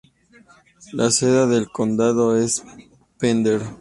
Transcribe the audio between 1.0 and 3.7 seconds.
sede del condado es Pender.